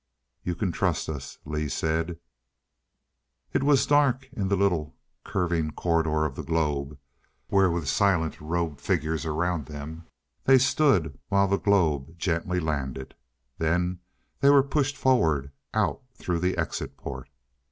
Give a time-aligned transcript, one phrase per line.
[0.41, 2.17] "You can trust us," Lee said.
[3.53, 6.97] It was dark in the little curving corridor of the globe,
[7.49, 10.07] where with silent robed figures around them,
[10.45, 13.13] they stood while the globe gently landed.
[13.59, 13.99] Then
[14.39, 17.29] they were pushed forward, out through the exit port.